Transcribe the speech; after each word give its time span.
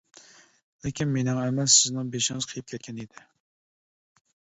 لېكىن 0.85 1.11
مېنىڭ 1.17 1.43
ئەمەس 1.43 1.77
سىزنىڭ 1.83 2.11
بېشىڭىز 2.17 2.51
قېيىپ 2.55 2.75
كەتكەن 2.75 3.07
ئىدى. 3.07 3.25